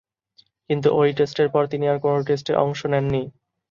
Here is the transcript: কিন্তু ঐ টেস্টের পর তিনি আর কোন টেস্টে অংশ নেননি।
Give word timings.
কিন্তু 0.69 0.87
ঐ 0.93 1.03
টেস্টের 1.17 1.47
পর 1.53 1.63
তিনি 1.71 1.85
আর 1.87 1.97
কোন 2.03 2.15
টেস্টে 2.27 2.53
অংশ 2.63 2.79
নেননি। 2.91 3.21